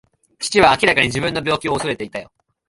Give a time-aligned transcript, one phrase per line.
[0.39, 2.31] 父は明らかに自分の病気を恐れていた。